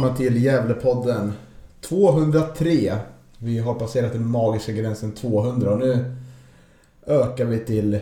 [0.00, 1.32] Välkomna till Gävlepodden
[1.80, 2.94] 203.
[3.38, 6.14] Vi har passerat den magiska gränsen 200 och nu
[7.06, 8.00] ökar vi till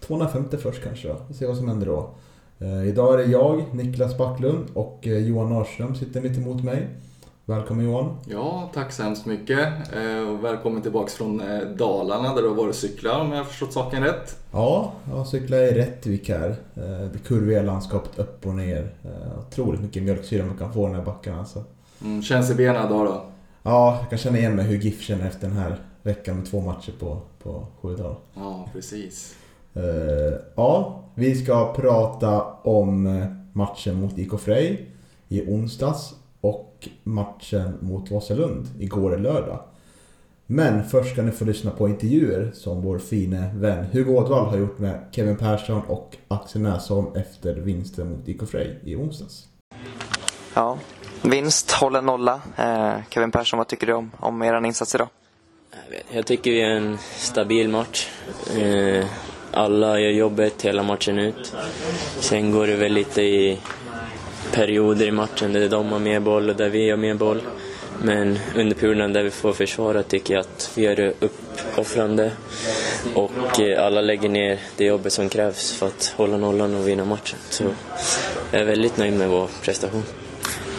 [0.00, 1.16] 250 först kanske då.
[1.28, 2.10] Vi ser vad som händer då.
[2.58, 6.88] Eh, idag är det jag, Niklas Backlund och eh, Johan Norrström sitter mitt emot mig.
[7.50, 8.16] Välkommen Johan.
[8.26, 9.68] Ja, tack så hemskt mycket.
[9.96, 13.38] Eh, och välkommen tillbaks från eh, Dalarna där du har varit och cyklat om jag
[13.38, 14.36] har förstått saken rätt.
[14.52, 16.56] Ja, jag cyklar i Rättvik här.
[16.74, 18.90] Eh, det kurviga landskapet upp och ner.
[19.48, 21.64] Otroligt mycket mjölksyra man kan få i den här backen alltså.
[22.02, 23.22] Mm, känns i benen idag då?
[23.62, 26.60] Ja, jag kan känna igen mig hur GIF känner efter den här veckan med två
[26.60, 28.16] matcher på, på sju dagar.
[28.34, 29.34] Ja, precis.
[30.54, 34.90] Ja, vi ska prata om matchen mot IK Frej
[35.28, 39.60] i onsdags och matchen mot Vasalund igår lördag.
[40.46, 44.56] Men först ska ni få lyssna på intervjuer som vår fine vän Hugo Ådvall har
[44.58, 49.46] gjort med Kevin Persson och Axel Näsholm efter vinsten mot IK Frej i onsdags.
[50.54, 50.78] Ja,
[51.22, 52.40] vinst, håller nolla.
[52.56, 55.08] Eh, Kevin Persson, vad tycker du om, om er insats idag?
[55.86, 58.08] Jag vet- Jag tycker vi är en stabil match.
[58.58, 59.04] Eh,
[59.52, 61.54] Alla gör jobbet hela matchen ut.
[62.20, 63.58] Sen går det väl lite i
[64.52, 67.42] perioder i matchen där de har mer boll och där vi har mer boll.
[68.02, 72.32] Men under perioden där vi får försvara tycker jag att vi gör det uppoffrande.
[73.14, 77.04] Och eh, alla lägger ner det jobbet som krävs för att hålla nollan och vinna
[77.04, 77.38] matchen.
[77.50, 77.64] Så
[78.50, 80.02] jag är väldigt nöjd med vår prestation.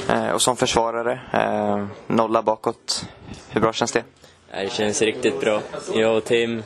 [0.09, 3.05] Eh, och som försvarare, eh, nolla bakåt.
[3.49, 4.03] Hur bra känns det?
[4.51, 5.61] Det känns riktigt bra.
[5.95, 6.63] Jag och Tim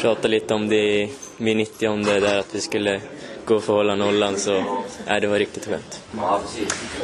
[0.00, 3.00] pratade lite om det vid 90 där att vi skulle
[3.60, 4.64] för att hålla nollan så
[5.06, 6.02] nej, det var riktigt skönt.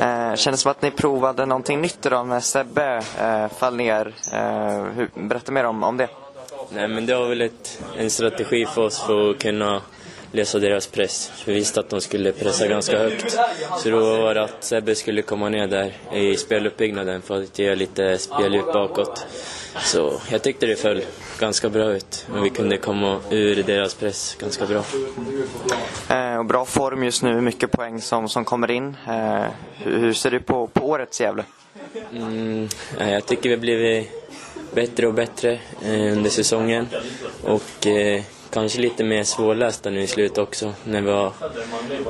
[0.00, 4.14] Eh, kändes som att ni provade någonting nytt idag med Sebbe eh, fall ner.
[4.32, 6.08] Eh, hur, berätta mer om, om det.
[6.74, 9.82] Nej, men det var väl ett, en strategi för oss för att kunna
[10.32, 11.32] lösa deras press.
[11.46, 13.38] Vi visste att de skulle pressa ganska högt.
[13.78, 17.74] Så då var det att Sebbe skulle komma ner där i speluppbyggnaden för att ge
[17.74, 19.26] lite spelljus bakåt.
[19.80, 21.02] Så jag tyckte det föll
[21.38, 22.26] ganska bra ut.
[22.32, 24.84] Och vi kunde komma ur deras press ganska bra.
[26.16, 28.96] Eh, och bra form just nu, mycket poäng som, som kommer in.
[29.08, 29.44] Eh,
[29.74, 31.44] hur, hur ser du på, på årets Gävle?
[32.12, 32.68] Mm,
[32.98, 34.10] jag tycker vi har blivit
[34.74, 36.88] bättre och bättre eh, under säsongen.
[37.44, 40.72] Och eh, kanske lite mer svårlästa nu i slutet också.
[40.84, 41.32] När vi har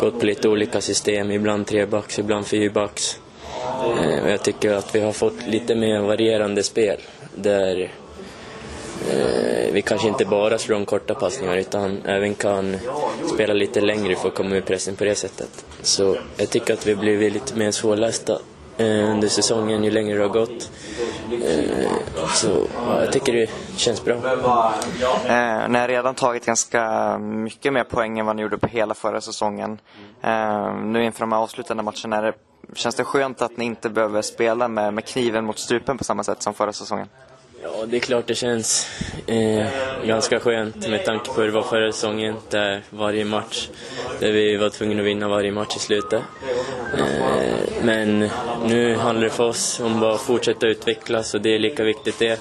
[0.00, 1.30] gått på lite olika system.
[1.30, 3.18] Ibland trebacks, ibland fyrbacks.
[4.02, 7.00] Eh, jag tycker att vi har fått lite mer varierande spel.
[7.34, 7.92] Där
[9.10, 12.76] eh, vi kanske inte bara slår de korta passningar utan även kan
[13.34, 15.64] spela lite längre för att komma ur pressen på det sättet.
[15.82, 18.38] Så jag tycker att vi har blivit lite mer svårlästa
[18.78, 20.70] eh, under säsongen ju längre det har gått.
[21.32, 24.14] Eh, så ja, jag tycker det känns bra.
[24.14, 28.94] Eh, ni har redan tagit ganska mycket mer poäng än vad ni gjorde på hela
[28.94, 29.80] förra säsongen.
[30.22, 32.32] Eh, nu inför de här avslutande matcherna, är det,
[32.74, 36.24] känns det skönt att ni inte behöver spela med, med kniven mot strupen på samma
[36.24, 37.08] sätt som förra säsongen?
[37.62, 38.86] Ja, det är klart det känns
[39.26, 39.66] eh,
[40.06, 42.36] ganska skönt med tanke på hur det var förra säsongen.
[42.50, 43.68] Där varje match,
[44.20, 46.22] där vi var tvungna att vinna varje match i slutet.
[46.98, 48.30] Eh, men
[48.66, 52.18] nu handlar det för oss om bara att fortsätta utvecklas och det är lika viktigt
[52.18, 52.40] det.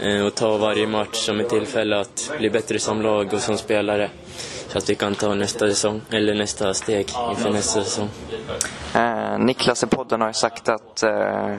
[0.00, 3.58] Eh, och ta varje match som ett tillfälle att bli bättre som lag och som
[3.58, 4.10] spelare.
[4.68, 8.08] Så att vi kan ta nästa säsong, eller nästa steg inför nästa säsong.
[8.94, 11.56] Eh, Niklas i podden har ju sagt att, eh,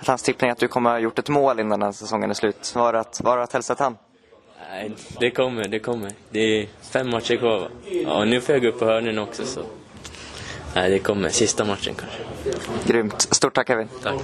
[0.00, 2.34] att hans tippning att du kommer ha gjort ett mål innan den här säsongen är
[2.34, 2.72] slut.
[2.74, 3.96] Var det att, var det att hälsa till han?
[4.70, 6.12] Nej, det kommer, det kommer.
[6.30, 7.68] Det är fem matcher kvar va?
[8.04, 9.60] Ja, nu får jag gå upp på hörnen också så.
[10.74, 11.28] Nej, det kommer.
[11.28, 12.18] Sista matchen kanske.
[12.86, 13.20] Grymt.
[13.20, 13.88] Stort tack Kevin.
[14.02, 14.20] Tack.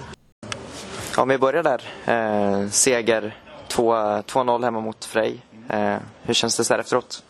[1.17, 1.83] Om vi börjar där.
[2.07, 3.37] Eh, seger
[3.69, 5.43] 2 2-0 hemma mot Frej.
[5.69, 7.23] Eh, hur känns det så här efteråt?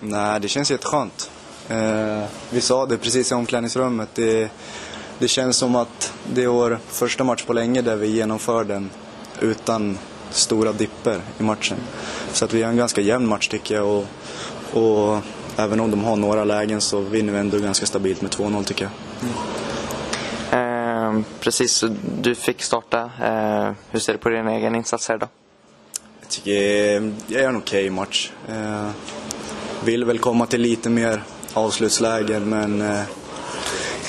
[0.00, 1.30] Nej, det känns jätteskönt.
[1.68, 4.08] Eh, vi sa det precis i omklädningsrummet.
[4.14, 4.50] Det,
[5.18, 8.90] det känns som att det är vår första match på länge där vi genomför den
[9.40, 9.98] utan
[10.30, 11.76] stora dipper i matchen.
[12.32, 13.86] Så att vi har en ganska jämn match tycker jag.
[13.86, 14.04] Och,
[14.72, 15.22] och
[15.56, 18.84] även om de har några lägen så vinner vi ändå ganska stabilt med 2-0 tycker
[18.84, 18.92] jag.
[20.60, 21.84] Eh, precis,
[22.20, 23.10] du fick starta.
[23.22, 25.28] Eh, hur ser du på din egen insats här idag?
[26.20, 28.30] Jag tycker jag gör en okej okay match.
[28.48, 28.90] Eh,
[29.84, 31.22] vill väl komma till lite mer
[31.54, 33.02] avslutslägen men eh,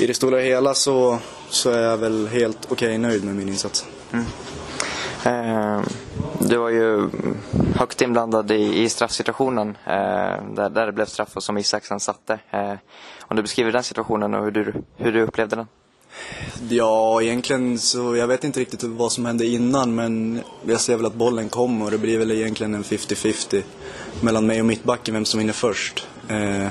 [0.02, 1.20] i det stora hela så,
[1.50, 3.86] så är jag väl helt okej okay nöjd med min insats.
[4.12, 4.26] Mm.
[5.24, 5.82] Eh,
[6.40, 7.10] du var ju
[7.76, 12.40] högt inblandad i, i straffsituationen eh, där, där det blev straff och som Isaksen satte.
[12.52, 12.74] Eh,
[13.22, 15.68] om du beskriver den situationen och hur du, hur du upplevde den?
[16.70, 21.06] Ja, egentligen så jag vet inte riktigt vad som hände innan men jag ser väl
[21.06, 23.64] att bollen kom och det blir väl egentligen en 50-50
[24.22, 26.08] mellan mig och mittbacken vem som vinner först.
[26.28, 26.68] Eh,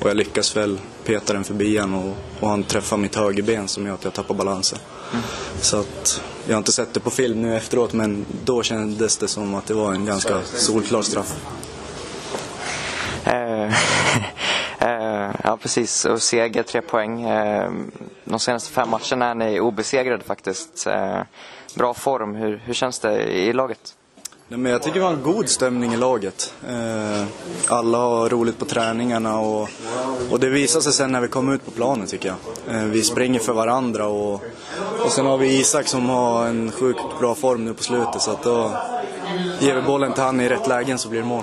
[0.00, 0.78] och jag lyckas väl
[1.10, 4.34] peta den förbi han och, och han träffar mitt högerben som gör att jag tappar
[4.34, 4.78] balansen.
[5.12, 5.24] Mm.
[5.60, 9.28] Så att jag har inte sett det på film nu efteråt men då kändes det
[9.28, 11.36] som att det var en ganska solklar straff.
[13.24, 13.64] Eh,
[14.78, 17.22] eh, ja precis, och seger, tre poäng.
[17.22, 17.70] Eh,
[18.24, 20.86] de senaste fem matcherna är ni obesegrade faktiskt.
[21.74, 23.94] Bra form, hur, hur känns det i laget?
[24.50, 26.54] Nej, men jag tycker vi har en god stämning i laget.
[26.68, 27.24] Eh,
[27.68, 29.68] alla har roligt på träningarna och,
[30.30, 32.76] och det visar sig sen när vi kommer ut på planen tycker jag.
[32.76, 34.42] Eh, vi springer för varandra och,
[35.04, 38.30] och sen har vi Isak som har en sjukt bra form nu på slutet så
[38.30, 38.72] att då
[39.60, 41.42] ger vi bollen till han i rätt lägen så blir det mål.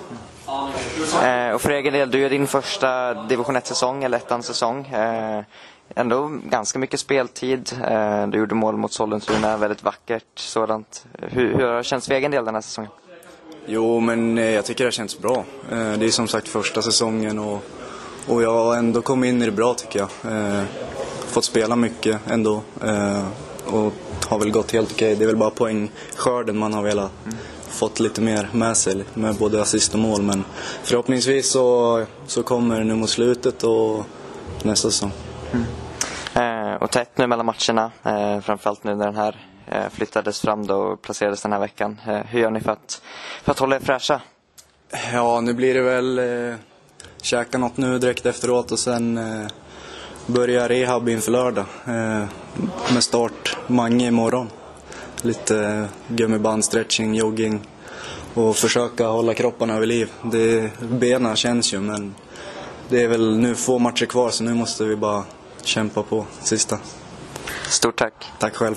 [1.24, 4.88] Eh, och för egen del, du gör din första division 1-säsong, eller ettan-säsong.
[4.88, 5.44] Eh,
[6.00, 7.72] Ändå ganska mycket speltid.
[7.90, 11.06] Eh, du gjorde mål mot Sollentuna, väldigt vackert sådant.
[11.22, 12.92] Hur, hur har det känts för egen del den här säsongen?
[13.66, 15.46] Jo, men eh, jag tycker det har känts bra.
[15.72, 17.64] Eh, det är som sagt första säsongen och,
[18.28, 20.10] och jag har ändå kommit in i det bra tycker jag.
[21.28, 22.62] Fått spela mycket ändå
[23.66, 23.94] och
[24.28, 25.16] har väl gått helt okej.
[25.16, 27.38] Det är väl bara poängskörden man har velat mm
[27.78, 30.22] fått lite mer med sig med både assist och mål.
[30.22, 30.44] Men
[30.84, 34.06] förhoppningsvis så, så kommer det nu mot slutet och
[34.64, 35.12] nästa säsong.
[35.52, 35.66] Mm.
[36.38, 39.36] Eh, och tätt nu mellan matcherna, eh, framförallt nu när den här
[39.68, 42.02] eh, flyttades fram då och placerades den här veckan.
[42.08, 43.02] Eh, hur gör ni för att,
[43.44, 44.22] för att hålla er fräscha?
[45.14, 46.56] Ja, nu blir det väl eh,
[47.22, 49.48] käka något nu direkt efteråt och sen eh,
[50.26, 51.66] börja rehab inför lördag.
[51.86, 52.26] Eh,
[52.94, 54.50] med start Mange imorgon
[55.22, 57.62] lite eh, gummiband, stretching, jogging
[58.34, 60.12] och försöka hålla kropparna vid liv.
[60.22, 62.16] Det, benen känns ju men
[62.90, 65.24] det är väl nu få matcher kvar så nu måste vi bara
[65.68, 66.80] kämpa på sista.
[67.70, 68.14] Stort tack.
[68.40, 68.76] Tack själv.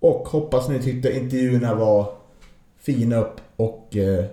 [0.00, 2.12] Och hoppas ni tyckte intervjuerna var
[2.78, 4.24] fina upp och eh,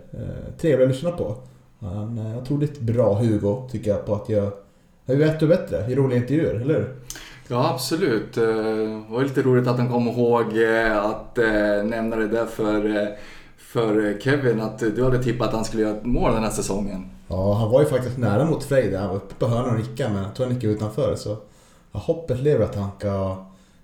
[0.58, 1.36] trevliga att lyssna på.
[1.80, 4.52] Han har otroligt bra Hugo tycker jag på att göra
[5.06, 6.96] bättre och bättre i roliga intervjuer, eller hur?
[7.48, 8.38] Ja, absolut.
[8.38, 12.46] Eh, det var lite roligt att han kom ihåg eh, att eh, nämna det där
[12.46, 13.08] för,
[13.58, 14.62] för Kevin.
[14.62, 17.10] Att du hade tippat att han skulle göra ett mål den här säsongen.
[17.28, 19.00] Ja, han var ju faktiskt nära mot Frej där.
[19.00, 21.16] Han var uppe på hörnan och nickade, men jag tror han gick utanför.
[21.16, 21.38] Så
[22.00, 23.38] hoppet lever att han ska,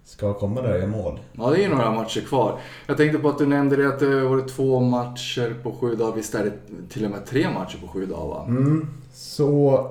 [0.05, 1.19] ska komma där och göra mål.
[1.31, 2.59] Ja, det är några matcher kvar.
[2.87, 6.15] Jag tänkte på att du nämnde det att det var två matcher på sju dagar.
[6.15, 6.53] Visst är det
[6.89, 8.27] till och med tre matcher på sju dagar?
[8.27, 8.45] Va?
[8.47, 9.85] Mm, så...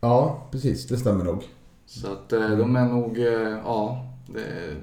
[0.00, 0.86] Ja, precis.
[0.86, 1.42] Det stämmer nog.
[1.86, 4.04] Så att eh, de är nog, eh, ja.
[4.26, 4.76] Det,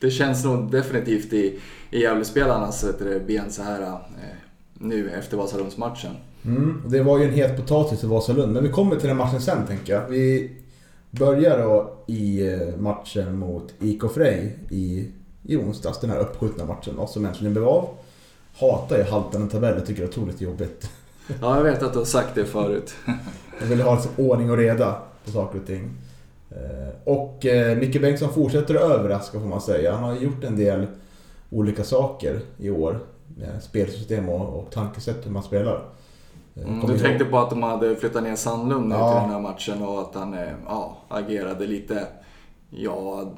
[0.00, 1.58] det känns nog definitivt i,
[1.90, 2.84] i Gävlespelarnas
[3.26, 3.96] ben så här eh,
[4.74, 6.12] nu efter Vasalundsmatchen.
[6.44, 9.40] Mm, det var ju en het potatis i Vasalund, men vi kommer till den matchen
[9.40, 10.08] sen tänker jag.
[10.08, 10.50] Vi
[11.18, 15.08] börjar då i matchen mot IK Frej i,
[15.42, 17.88] i onsdags, den här uppskjutna matchen då, som äntligen blev av.
[18.58, 20.90] Hatar ju haltande tabeller, tycker det är otroligt jobbigt.
[21.40, 22.94] Ja, jag vet att du har sagt det förut.
[23.60, 25.90] jag vill ha liksom ordning och reda på saker och ting.
[26.50, 29.94] Eh, och eh, Micke Bengtsson fortsätter att överraska får man säga.
[29.94, 30.86] Han har gjort en del
[31.50, 32.98] olika saker i år.
[33.60, 35.82] Spelsystem och, och tankesätt hur man spelar.
[36.56, 39.12] Eh, mm, du tänkte på att de hade flyttat ner Sandlund ja.
[39.12, 40.36] till den här matchen och att han
[40.66, 42.06] ja, agerade lite
[42.70, 43.32] ja,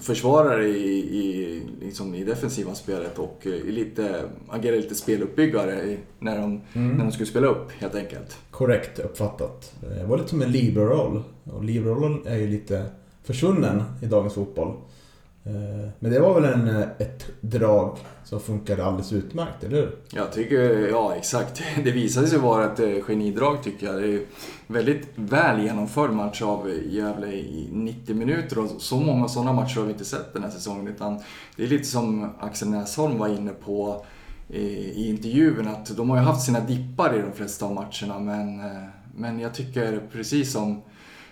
[0.00, 6.96] försvarare i, i, liksom i defensiva spelet och lite, agerade lite speluppbyggare när de, mm.
[6.96, 8.38] när de skulle spela upp helt enkelt.
[8.50, 9.72] Korrekt uppfattat.
[9.80, 11.22] Det var lite som en libero-roll.
[11.44, 12.84] Och libero-rollen är ju lite
[13.22, 14.76] försvunnen i dagens fotboll.
[15.44, 19.96] Eh, men det var väl en, eh, ett drag som funkade alldeles utmärkt, eller hur?
[20.12, 21.62] Jag tycker, ja exakt.
[21.84, 24.02] Det visade sig vara ett eh, genidrag tycker jag.
[24.02, 24.22] Det är
[24.66, 29.84] väldigt väl genomförd match av Gävle i 90 minuter och så många sådana matcher har
[29.84, 30.88] vi inte sett den här säsongen.
[30.88, 31.20] Utan
[31.56, 34.04] det är lite som Axel Näsholm var inne på
[34.52, 38.62] i intervjun att de har ju haft sina dippar i de flesta av matcherna men,
[39.16, 40.82] men jag tycker precis som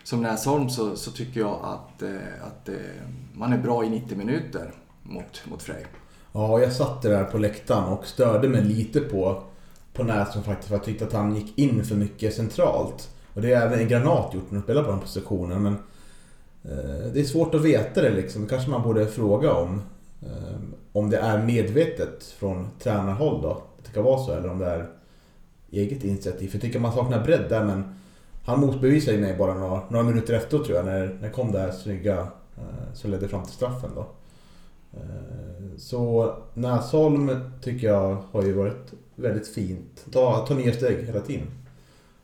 [0.09, 2.75] som Näsholm så, så tycker jag att, eh, att eh,
[3.33, 4.73] man är bra i 90 minuter
[5.03, 5.87] mot, mot Frej.
[6.33, 9.43] Ja, jag satt där på läktaren och störde mig lite på,
[9.93, 10.69] på Näsholm faktiskt.
[10.69, 13.11] För jag tyckte att han gick in för mycket centralt.
[13.35, 15.62] Och det har även Granat gjort när de spelar på den positionen.
[15.62, 15.77] Men
[16.62, 18.43] Eh, det är svårt att veta det liksom.
[18.43, 19.83] Det kanske man borde fråga om.
[20.23, 20.59] Eh,
[20.93, 23.50] om det är medvetet från tränarhåll då.
[23.50, 24.87] Att det kan vara så eller om det är
[25.71, 26.49] eget initiativ.
[26.49, 27.98] För jag tycker man saknar bredd där men
[28.49, 31.59] han motbevisade ju mig bara några, några minuter efter tror jag när, när kom det
[31.59, 32.19] här snygga
[32.57, 34.07] eh, som ledde fram till straffen då.
[34.93, 40.05] Eh, så Näsholm tycker jag har ju varit väldigt fint.
[40.12, 41.47] Ta, ta nya steg hela tiden.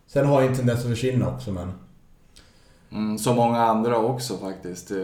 [0.06, 1.72] Sen har jag en tendens att försvinna också men...
[2.92, 4.96] Mm, som många andra också faktiskt eh,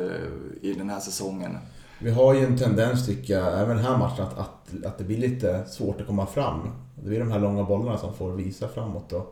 [0.63, 1.59] i den här säsongen.
[1.99, 5.05] Vi har ju en tendens tycker jag, även den här matchen, att, att, att det
[5.05, 6.71] blir lite svårt att komma fram.
[6.95, 9.27] Det blir de här långa bollarna som får visa framåt då.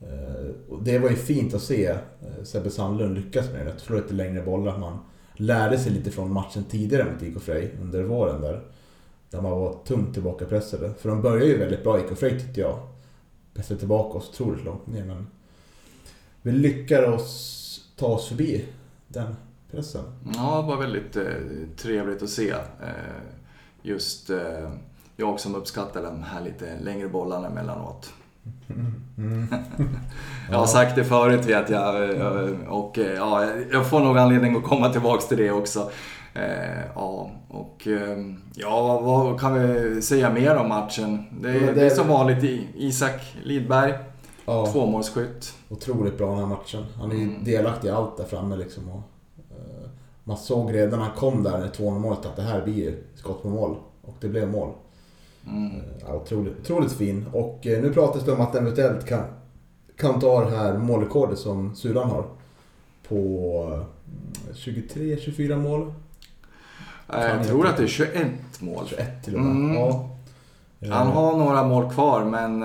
[0.00, 3.72] Eh, och det var ju fint att se eh, Sebbe Sandlund lyckas med det.
[3.72, 4.78] Att slå lite längre bollar.
[4.78, 4.98] Man
[5.34, 8.62] lärde sig lite från matchen tidigare mot IK Frej under våren där.
[9.30, 10.94] Där man var tungt tillbakapressade.
[10.94, 12.78] För de började ju väldigt bra, IK Frej tyckte jag.
[13.54, 15.26] Pressade tillbaka oss otroligt långt ner men...
[16.42, 17.60] Vi lyckades
[17.96, 18.64] ta oss förbi
[19.08, 19.36] den
[19.70, 20.04] pressen.
[20.34, 21.24] Ja, det var väldigt eh,
[21.76, 22.50] trevligt att se.
[22.50, 23.20] Eh,
[23.82, 24.70] just eh,
[25.16, 28.12] jag som uppskattar de här lite längre bollarna emellanåt.
[29.18, 29.46] Mm.
[30.50, 34.56] jag har sagt det förut vet jag eh, och eh, ja, jag får nog anledning
[34.56, 35.90] att komma tillbaks till det också.
[36.34, 37.86] Eh, ja, och
[38.54, 41.24] ja, vad kan vi säga mer om matchen?
[41.42, 43.94] Det, är, det är som vanligt Isak Lidberg,
[44.46, 45.54] ja, tvåmålsskytt.
[45.68, 46.84] Otroligt bra den här matchen.
[47.00, 47.44] Han är ju mm.
[47.44, 48.88] delaktig i allt där framme liksom.
[48.88, 49.02] Och,
[50.24, 53.42] man såg redan när han kom där, när 2 målet, att det här blir skott
[53.42, 53.76] på mål.
[54.02, 54.72] Och det blev mål.
[55.46, 55.82] Mm.
[56.06, 57.26] Ja, otroligt, otroligt fin.
[57.32, 59.24] Och eh, nu pratas det om att eventuellt kan,
[59.96, 62.24] kan ta det här målrekordet som Sulan har.
[63.08, 63.80] På
[64.54, 65.92] 23-24 mm, mål.
[67.06, 68.30] Jag tror att det är 21
[68.60, 68.84] mål.
[68.88, 69.50] 21 till och med.
[69.50, 69.74] Mm.
[69.74, 70.06] Ja.
[70.90, 72.62] Han har några mål kvar men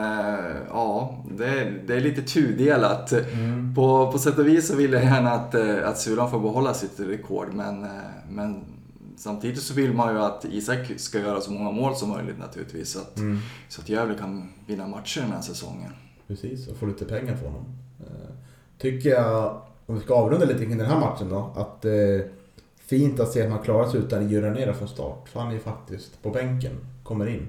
[0.69, 3.11] ja, det är, det är lite tudelat.
[3.11, 3.75] Mm.
[3.75, 6.99] På, på sätt och vis så vill jag gärna att, att Sulan får behålla sitt
[6.99, 7.87] rekord men,
[8.29, 8.74] men
[9.17, 12.89] samtidigt så vill man ju att Isak ska göra så många mål som möjligt naturligtvis.
[12.89, 13.39] Så att, mm.
[13.69, 15.91] så att Gävle kan vinna matcher den här säsongen.
[16.27, 17.65] Precis, och få lite pengar från honom.
[17.99, 18.35] Eh,
[18.77, 22.19] tycker jag, om vi ska avrunda lite kring den här matchen då, att det eh,
[22.19, 22.29] är
[22.77, 25.29] fint att se att man klarar sig utan Juranera från start.
[25.29, 26.71] För han är ju faktiskt på bänken,
[27.03, 27.47] kommer in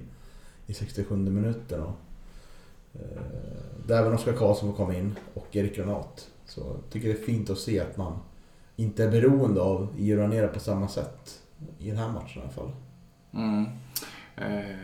[0.67, 1.83] i 67 minuten.
[1.83, 1.97] Och,
[2.95, 3.01] eh,
[3.87, 6.29] där även Oskar Karlsson får komma in och Erik Granat.
[6.47, 8.19] Så jag tycker det är fint att se att man
[8.77, 11.41] inte är beroende av Juranera på samma sätt
[11.79, 12.71] i den här matchen i alla fall.
[13.35, 13.67] Mm.
[14.37, 14.77] Eh,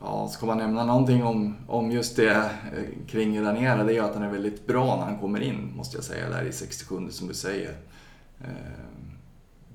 [0.00, 4.04] ja, ska man nämna någonting om, om just det eh, kring Raniera, det är ju
[4.04, 7.10] att han är väldigt bra när han kommer in, måste jag säga, där i 67
[7.10, 7.76] som du säger.
[8.40, 8.48] Eh,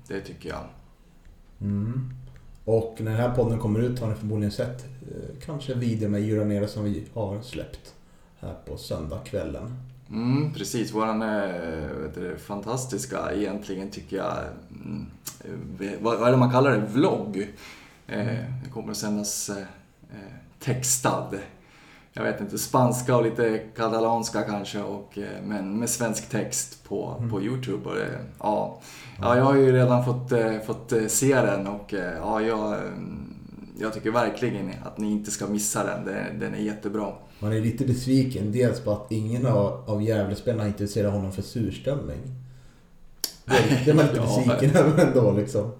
[0.08, 0.64] det tycker jag.
[1.60, 2.10] Mm.
[2.64, 6.22] Och när den här podden kommer ut har ni förmodligen sett eh, kanske video med
[6.22, 7.94] Juranera som vi har släppt
[8.40, 9.76] här på söndagskvällen.
[10.10, 14.38] Mm, precis, våran det, fantastiska egentligen tycker jag,
[14.84, 15.06] mm,
[16.00, 17.48] vad, vad är det man kallar det, vlogg.
[18.06, 18.26] Eh,
[18.64, 19.66] det kommer att sändas eh,
[20.58, 21.30] textad.
[22.12, 27.16] Jag vet inte, spanska och lite katalanska kanske, och, eh, men med svensk text på,
[27.18, 27.30] mm.
[27.30, 27.88] på Youtube.
[27.88, 28.80] Och det, ja.
[29.20, 33.34] ja, jag har ju redan fått, eh, fått eh, se den och ja, jag, mm,
[33.78, 36.04] jag tycker verkligen att ni inte ska missa den.
[36.04, 37.12] Den, den är jättebra.
[37.38, 42.20] Man är lite besviken, dels på att ingen av, av Gävlespelarna intresserar honom för surströmming.
[43.44, 45.72] Det, det är man lite besviken över ändå liksom.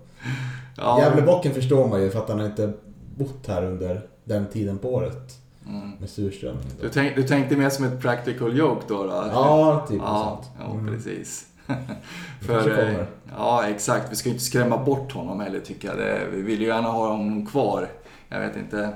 [0.76, 1.00] Ja.
[1.00, 2.73] Gävlebocken förstår man ju för att han har inte
[3.16, 5.38] bott här under den tiden på året.
[5.68, 5.90] Mm.
[6.00, 6.64] Med surströmming.
[6.80, 9.02] Du, tänk, du tänkte mer som ett practical joke då?
[9.02, 9.11] då?
[9.32, 10.94] Ja, typ ja, ja, mm.
[10.94, 11.46] precis.
[12.40, 13.04] För, eh,
[13.37, 14.12] ja, exakt.
[14.12, 15.96] Vi ska ju inte skrämma bort honom heller tycker jag.
[15.99, 17.88] Det, vi vill ju gärna ha honom kvar.
[18.28, 18.92] Jag vet inte.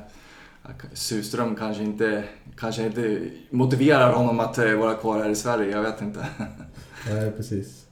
[0.92, 2.24] Surström kanske inte,
[2.56, 5.70] kanske inte motiverar honom att eh, vara kvar här i Sverige.
[5.70, 6.26] Jag vet inte.
[7.10, 7.86] Nej, precis.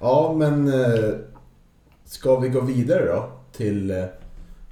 [0.00, 1.10] Ja, men eh,
[2.04, 4.06] ska vi gå vidare då till,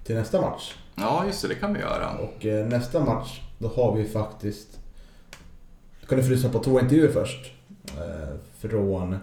[0.05, 0.75] till nästa match?
[0.95, 1.49] Ja, just det.
[1.49, 2.11] Det kan vi göra.
[2.19, 4.69] Och nästa match, då har vi faktiskt...
[6.09, 7.53] Kan ni få lyssna på två intervjuer först.
[8.59, 9.19] Från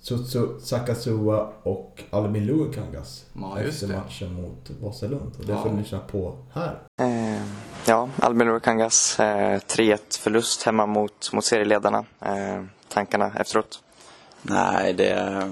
[0.00, 5.32] Sutsu Sakasua och Albin Luukangas ja, efter matchen mot Vasalund.
[5.38, 5.62] Och det ja.
[5.62, 6.78] får ni lyssna på här.
[7.00, 7.42] Eh,
[7.86, 12.04] ja, Albin Luukangas eh, 3-1 förlust hemma mot, mot serieledarna.
[12.20, 13.80] Eh, tankarna efteråt?
[14.42, 15.50] Nej, det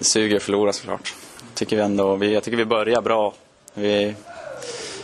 [0.00, 1.14] suger att förlora såklart.
[1.54, 3.34] Tycker vi ändå, vi, jag tycker vi börjar bra.
[3.74, 4.14] Vi,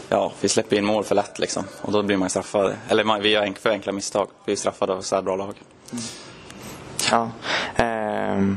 [0.09, 1.65] ja, vi släpper in mål för lätt liksom.
[1.83, 2.75] Och då blir man straffad.
[2.89, 4.29] Eller man, vi gör för enkla misstag.
[4.45, 5.55] Vi är straffade av så här bra lag.
[5.93, 6.05] Mm.
[7.11, 7.31] Ja.
[8.23, 8.55] Eh,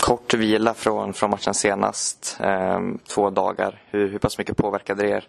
[0.00, 2.36] kort vila från, från matchen senast.
[2.40, 3.82] Eh, två dagar.
[3.90, 5.24] Hur, hur pass mycket påverkade det er?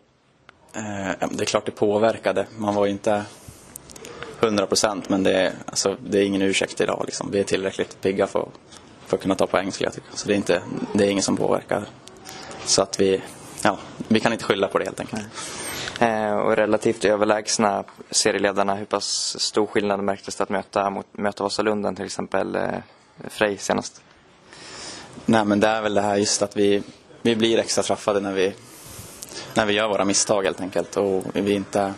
[0.73, 2.47] Eh, det är klart det påverkade.
[2.57, 3.23] Man var ju inte
[4.39, 7.03] 100 procent men det alltså, det är ingen ursäkt idag.
[7.05, 7.31] Liksom.
[7.31, 8.47] Vi är tillräckligt pigga för,
[9.05, 10.07] för att kunna ta poäng skulle jag tycka.
[10.13, 10.61] Så det är, inte,
[10.93, 11.85] det är ingen som påverkar.
[12.65, 13.21] Så att vi,
[13.63, 15.23] ja, vi kan inte skylla på det helt enkelt.
[15.99, 21.43] Eh, och relativt överlägsna serieledarna, hur pass stor skillnad märktes det att möta, mot, möta
[21.43, 22.57] Vasalund till exempel
[23.29, 24.01] Frej senast?
[25.25, 26.83] Nej men det är väl det här just att vi,
[27.21, 28.53] vi blir extra straffade när vi,
[29.53, 30.97] när vi gör våra misstag helt enkelt.
[30.97, 31.93] Och vi inte...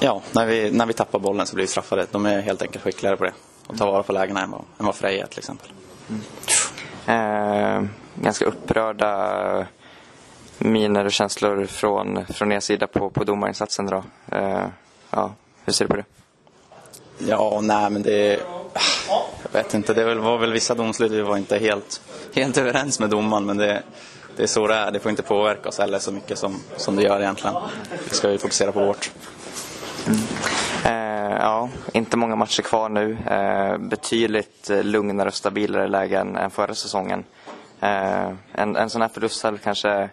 [0.00, 2.06] Ja, när vi, när vi tappar bollen så blir vi straffade.
[2.10, 3.32] De är helt enkelt skickligare på det.
[3.66, 5.68] Och tar vara på lägena än vad, än vad Frej är till exempel.
[7.06, 7.82] Eh,
[8.14, 9.66] ganska upprörda
[10.58, 14.04] miner och känslor från, från er sida på, på domarinsatsen då.
[14.32, 14.66] Eh,
[15.10, 15.34] ja,
[15.64, 16.04] hur ser du på det?
[17.18, 18.40] Ja, nej men det...
[19.08, 22.00] Jag vet inte, det var väl vissa domslut vi var inte helt,
[22.34, 23.82] helt överens med domaren men det,
[24.36, 24.90] det är så det är.
[24.90, 27.56] Det får inte påverka oss heller så mycket som, som det gör egentligen.
[28.08, 29.10] Vi ska ju fokusera på vårt.
[30.06, 30.18] Mm.
[30.84, 33.16] Eh, ja, inte många matcher kvar nu.
[33.30, 37.24] Eh, betydligt lugnare och stabilare läge än, än förra säsongen.
[37.80, 40.10] Eh, en, en sån här förlust hade kanske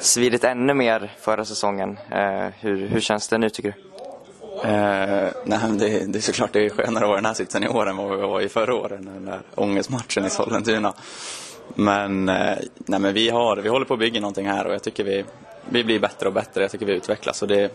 [0.00, 1.98] svidit ännu mer förra säsongen.
[2.10, 3.87] Eh, hur, hur känns det nu tycker du?
[4.64, 7.64] Eh, nej, det, det är såklart det är skönare att vara i den här sitsen
[7.64, 10.94] i år än vad vi var i förra året, den där ångestmatchen i Sollentuna.
[11.74, 14.82] Men, eh, nej, men vi, har, vi håller på att bygga någonting här och jag
[14.82, 15.24] tycker vi,
[15.70, 16.62] vi blir bättre och bättre.
[16.62, 17.42] Jag tycker vi utvecklas.
[17.42, 17.72] Och det,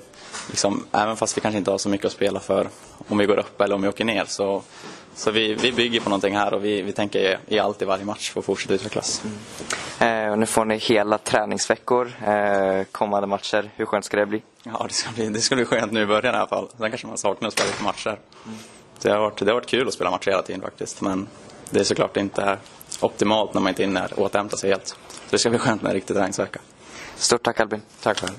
[0.50, 2.68] liksom, även fast vi kanske inte har så mycket att spela för
[3.08, 4.64] om vi går upp eller om vi åker ner så,
[5.16, 8.06] så vi, vi bygger på någonting här och vi, vi tänker ge allt i varje
[8.06, 9.24] match för att fortsätta utvecklas.
[10.00, 13.72] Eh, och nu får ni hela träningsveckor, eh, kommande matcher.
[13.76, 14.42] Hur skönt ska det bli?
[14.64, 16.68] Ja, det ska bli, det ska bli skönt nu i början i alla fall.
[16.78, 18.20] Sen kanske man saknar att spela lite matcher.
[19.02, 21.02] Det, har varit, det har varit kul att spela matcher hela tiden faktiskt.
[21.02, 21.28] Men
[21.70, 22.58] det är såklart inte
[23.00, 24.88] optimalt när man inte hinner återhämta sig helt.
[24.88, 24.96] Så
[25.30, 26.60] det ska bli skönt med en riktig träningsvecka.
[27.16, 27.82] Stort tack Albin.
[28.02, 28.34] Tack själv.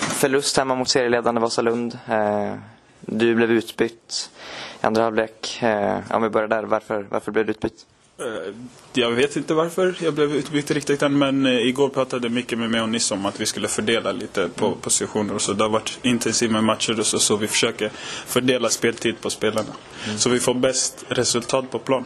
[0.00, 1.98] Förlust hemma mot serieledande Vasalund.
[2.08, 2.54] Eh,
[3.00, 4.30] du blev utbytt
[4.73, 5.58] i andra halvlek.
[5.62, 7.86] Eh, om vi börjar där, varför, varför blev du utbytt?
[8.18, 8.54] Eh,
[8.92, 12.70] Jag vet inte varför jag blev utbytt riktigt än men eh, igår pratade Micke med
[12.70, 15.52] mig och Nisse om att vi skulle fördela lite på positioner och så.
[15.52, 17.88] Det har varit intensivt med matcher och så, så vi försöker
[18.26, 19.72] fördela speltid på spelarna.
[20.16, 22.04] Så vi får bäst resultat på plan.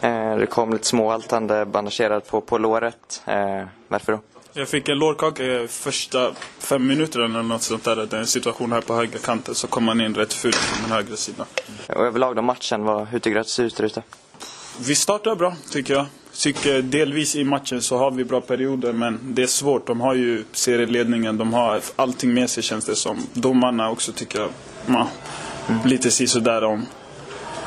[0.00, 3.22] Eh, du kom lite småhaltande, bandagerad på, på låret.
[3.26, 4.20] Eh, varför då?
[4.52, 7.96] Jag fick en lårkaka i första fem minuterna eller något sånt där.
[7.96, 10.82] Det är en situation här på högra kanten så kom man in rätt fult från
[10.82, 11.46] den högra sidan.
[11.88, 14.02] Och överlag då matchen, vad, hur tycker du att det ser ut där ute?
[14.80, 16.06] Vi startar bra tycker jag.
[16.32, 19.86] Tycker delvis i matchen så har vi bra perioder men det är svårt.
[19.86, 23.26] De har ju serieledningen, de har allting med sig känns det som.
[23.32, 24.50] Domarna också tycker jag,
[24.86, 25.08] ja,
[25.84, 26.86] lite sisådär om.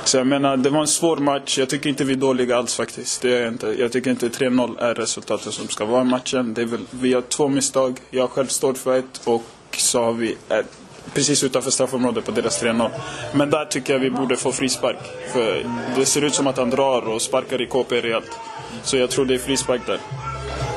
[0.05, 1.57] Så jag menar, det var en svår match.
[1.57, 3.21] Jag tycker inte vi är dåliga alls faktiskt.
[3.21, 3.67] Det är jag inte.
[3.67, 6.53] Jag tycker inte 3-0 är resultatet som ska vara i matchen.
[6.53, 7.99] Det är väl, vi har två misstag.
[8.09, 9.43] Jag själv står för ett och
[9.77, 10.77] så har vi ett
[11.13, 12.89] precis utanför straffområdet på deras 3-0.
[13.33, 14.97] Men där tycker jag vi borde få frispark.
[15.33, 18.39] För det ser ut som att han drar och sparkar i KP rejält.
[18.83, 19.99] Så jag tror det är frispark där.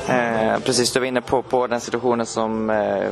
[0.09, 3.11] Eh, precis, du var inne på, på den situationen som eh,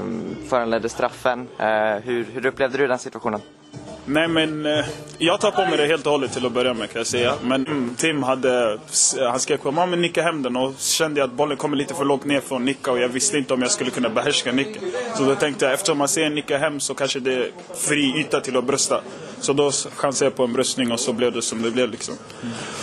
[0.49, 1.49] föranledde straffen.
[1.59, 1.67] Eh,
[2.05, 3.41] hur, hur upplevde du den situationen?
[4.07, 4.85] Nej men eh,
[5.19, 7.35] jag tar på mig det helt och hållet till att börja med kan jag säga.
[7.43, 8.73] Men mm, Tim hade,
[9.19, 11.77] eh, han skrek på mig, men nicka hem den och kände jag att bollen kommer
[11.77, 14.53] lite för långt ner från nicka och jag visste inte om jag skulle kunna behärska
[14.53, 14.83] nicken.
[15.17, 18.21] Så då tänkte jag, eftersom man ser en nicka hem så kanske det är fri
[18.21, 19.01] yta till att brösta.
[19.41, 22.15] Så då chansade jag på en bröstning och så blev det som det blev liksom.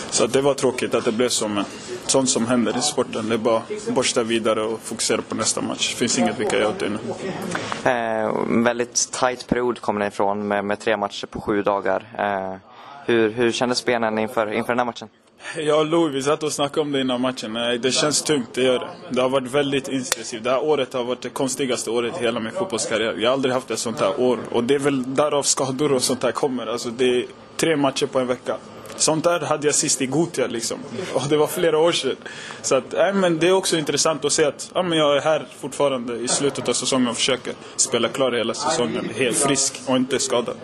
[0.10, 1.66] Så det var tråkigt att det blev så men
[2.10, 3.30] sånt som händer i sporten.
[3.30, 5.90] Det är bara borsta vidare och fokusera på nästa match.
[5.90, 7.00] Det finns inget vi kan göra åt det nu.
[7.92, 12.08] Eh, väldigt tight period kom ni ifrån med, med tre matcher på sju dagar.
[12.18, 12.56] Eh,
[13.06, 15.08] hur, hur kändes benen inför, inför den här matchen?
[15.58, 17.54] Jag och Louis, vi satt och snackade om det innan matchen.
[17.54, 18.90] Det känns tungt, det gör det.
[19.10, 20.44] Det har varit väldigt intensivt.
[20.44, 23.16] Det här året har varit det konstigaste året i hela min fotbollskarriär.
[23.18, 24.40] Jag har aldrig haft ett sånt här år.
[24.52, 26.68] Och det är väl därav skador och sånt här kommer.
[26.68, 27.26] Alltså det är
[27.58, 28.58] tre matcher på en vecka.
[29.02, 30.80] Sånt där hade jag sist i Gothia liksom.
[31.14, 32.16] Och det var flera år sedan.
[32.62, 35.22] Så att, äh, men det är också intressant att se att äh, men jag är
[35.22, 39.10] här fortfarande i slutet av säsongen och försöker spela klar hela säsongen.
[39.16, 40.56] Helt frisk och inte skadad.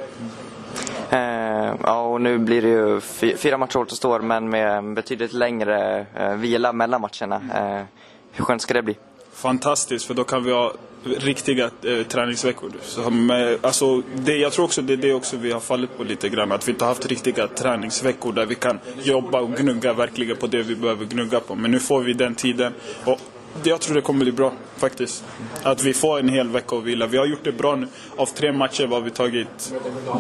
[1.10, 3.02] Eh, ja, och nu blir det ju
[3.38, 7.36] fyra matcher återstår men med betydligt längre eh, vila mellan matcherna.
[7.36, 7.86] Eh,
[8.32, 8.95] hur skönt ska det bli?
[9.38, 10.73] Fantastiskt för då kan vi ha
[11.04, 12.71] riktiga eh, träningsveckor.
[12.82, 16.04] Så, med, alltså, det, jag tror också det är det också vi har fallit på
[16.04, 16.52] lite grann.
[16.52, 20.47] Att vi inte har haft riktiga träningsveckor där vi kan jobba och gnugga verkligen på
[20.47, 21.56] det vi behöver gnugga på.
[21.56, 22.73] Men nu får vi den tiden.
[23.06, 23.19] Och
[23.63, 25.23] jag tror det kommer bli bra faktiskt.
[25.63, 27.08] Att vi får en hel vecka att vila.
[27.08, 27.88] Vi har gjort det bra nu.
[28.15, 29.73] Av tre matcher har vi tagit...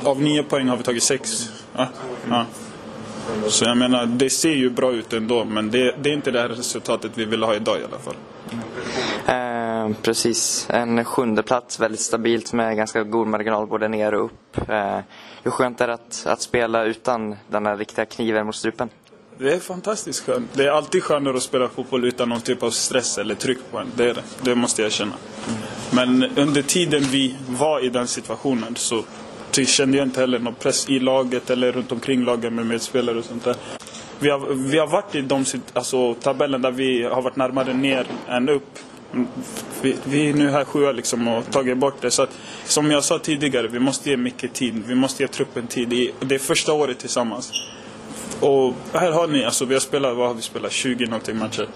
[0.03, 1.49] Av nio poäng har vi tagit sex.
[1.75, 1.87] Ja,
[2.29, 2.45] ja.
[3.47, 5.45] Så jag menar, det ser ju bra ut ändå.
[5.45, 8.15] Men det, det är inte det här resultatet vi vill ha idag i alla fall.
[9.27, 14.69] Eh, precis, en sjunde plats väldigt stabilt med ganska god marginal både ner och upp.
[14.69, 14.99] Eh,
[15.43, 18.89] hur skönt är det att, att spela utan den här riktiga kniven mot strupen?
[19.39, 20.53] Det är fantastiskt skönt.
[20.53, 23.77] Det är alltid skönare att spela fotboll utan någon typ av stress eller tryck på
[23.77, 23.91] en.
[23.95, 24.23] Det är det.
[24.41, 25.13] Det måste jag känna.
[25.91, 29.03] Men under tiden vi var i den situationen så
[29.65, 33.25] kände jag inte heller någon press i laget eller runt omkring laget med medspelare och
[33.25, 33.55] sånt där.
[34.19, 38.07] Vi har, vi har varit i de alltså, tabellen där vi har varit närmare ner
[38.27, 38.79] än upp.
[39.81, 42.11] Vi, vi är nu här sjua liksom och tagit bort det.
[42.11, 44.83] Så att, som jag sa tidigare, vi måste ge mycket tid.
[44.87, 46.13] Vi måste ge truppen tid.
[46.19, 47.51] Det är första året tillsammans.
[48.39, 51.67] Och här har ni, alltså vi har spelat, vad har vi spelat, 20 någonting matcher.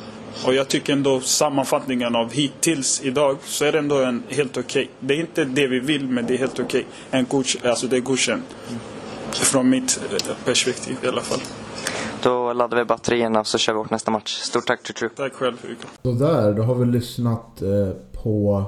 [0.45, 4.83] Och jag tycker ändå sammanfattningen av hittills idag så är det ändå en helt okej.
[4.83, 4.87] Okay.
[4.99, 6.85] Det är inte det vi vill men det är helt okej.
[7.11, 7.69] Okay.
[7.69, 8.55] alltså det är godkänt.
[9.31, 11.39] Från mitt eh, perspektiv i alla fall.
[12.23, 14.37] Då laddar vi batterierna och så kör vi åt nästa match.
[14.37, 15.09] Stort tack Tutru.
[15.09, 15.75] Tack själv Hugo.
[16.03, 17.89] Så där, då har vi lyssnat eh,
[18.23, 18.63] på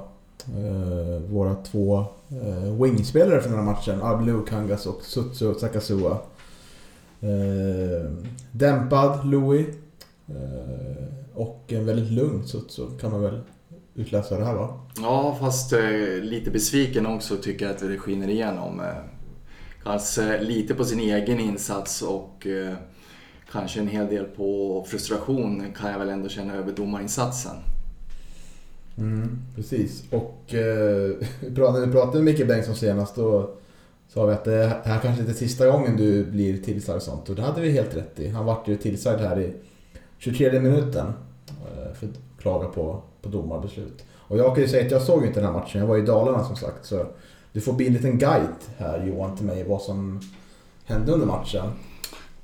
[0.45, 4.03] eh, våra två eh, wingspelare för den här matchen.
[4.03, 6.17] Ablu Kangas och Sutsu Sakasua.
[7.21, 8.11] Eh,
[8.51, 9.67] dämpad Louis.
[11.35, 13.41] Och en väldigt lugn Sutsu kan man väl
[13.95, 14.79] utläsa det här va?
[15.01, 15.73] Ja, fast
[16.21, 18.79] lite besviken också tycker jag att det skiner igenom.
[18.79, 18.85] Eh,
[19.83, 22.47] kanske lite på sin egen insats och
[23.53, 27.55] kanske en hel del på frustration kan jag väl ändå känna över domarinsatsen.
[28.97, 30.03] Mm, precis.
[30.09, 31.11] Och eh,
[31.41, 33.49] när vi pratade med Micke Bengtsson senast då
[34.07, 37.29] sa vi att det här kanske inte är sista gången du blir tillsagd och sånt.
[37.29, 38.29] Och det hade vi helt rätt i.
[38.29, 39.53] Han vart ju tillsagd här i
[40.17, 41.07] 23 minuten
[41.47, 44.05] eh, för att klaga på, på domarbeslut.
[44.15, 45.81] Och jag kan ju säga att jag såg inte den här matchen.
[45.81, 46.85] Jag var i Dalarna som sagt.
[46.85, 47.05] Så
[47.51, 50.21] du får bli en liten guide här Johan till mig vad som
[50.85, 51.71] hände under matchen.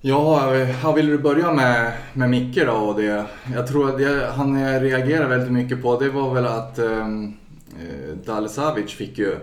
[0.02, 3.26] Ja, här vill du börja med, med Micke då och det?
[3.54, 7.34] Jag tror att det han reagerade väldigt mycket på det var väl att ehm,
[7.80, 9.36] eh, Dale Savic fick ju,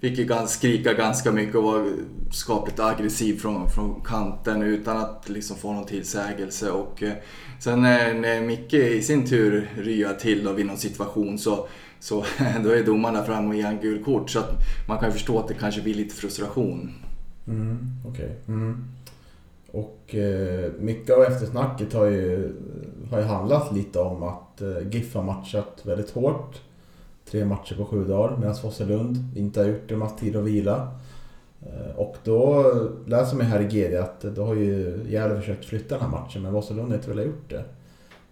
[0.00, 1.92] fick ju skrika ganska mycket och var
[2.32, 6.70] skapligt aggressiv från, från kanten utan att liksom få någon tillsägelse.
[6.70, 7.12] Och, eh,
[7.60, 11.68] sen när, när Micke i sin tur ryar till då vid någon situation så
[12.00, 12.24] så
[12.64, 14.30] då är domarna fram och ger en gul kort.
[14.30, 14.52] Så att
[14.88, 16.90] man kan förstå att det kanske blir lite frustration.
[17.46, 18.30] Mm, Okay.
[18.48, 18.84] Mm.
[19.74, 22.52] Och eh, mycket av eftersnacket har ju,
[23.10, 26.60] har ju handlat lite om att eh, GIF har matchat väldigt hårt.
[27.30, 30.36] Tre matcher på sju dagar medan Fosselund inte har gjort det, de har haft tid
[30.36, 30.88] att vila.
[31.62, 32.72] Eh, och då
[33.06, 36.42] läser man här i GD att då har ju Gävle försökt flytta den här matchen
[36.42, 37.64] men Fosselund har inte velat gjort det.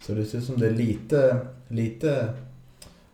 [0.06, 2.34] Så det ser ut som det är lite, lite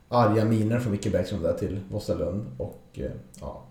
[0.08, 2.46] arga miner från Micke Bäckström där till Vossalund.
[2.58, 3.10] Och eh,
[3.40, 3.64] ja,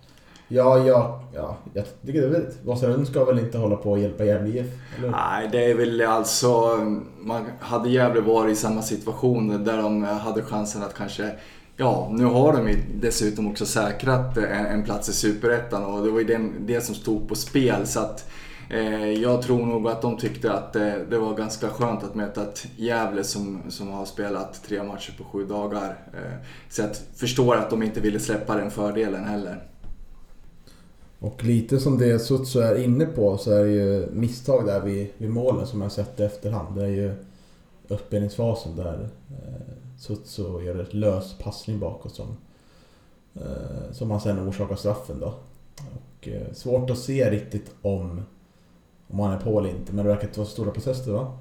[0.50, 2.66] Ja, ja, ja, jag tycker det är väldigt...
[2.66, 4.68] Vasalund ska väl inte hålla på och hjälpa Gävle IF?
[5.12, 6.78] Nej, det är väl alltså...
[7.20, 11.32] Man hade Gävle varit i samma situation där de hade chansen att kanske...
[11.78, 16.12] Ja, nu har de ju dessutom också säkrat en, en plats i Superettan och det
[16.12, 17.88] var ju den, det som stod på spel.
[17.88, 18.30] Så att
[18.70, 22.44] eh, jag tror nog att de tyckte att eh, det var ganska skönt att möta
[22.44, 25.98] ett Gävle som, som har spelat tre matcher på sju dagar.
[26.14, 29.64] Eh, så jag förstår att de inte ville släppa den fördelen heller.
[31.20, 35.08] Och lite som det Sutsu är inne på så är det ju misstag där vid,
[35.18, 36.76] vid målen som jag sett i efterhand.
[36.76, 37.14] Det är ju
[37.88, 42.38] uppspelningsfasen där eh, Sutsu gör ett lös passning bakåt som,
[43.36, 45.34] eh, som han sen orsakar straffen då.
[45.78, 48.22] Och, eh, svårt att se riktigt om,
[49.08, 51.38] om han är på eller inte men det verkar inte vara så stora processer va?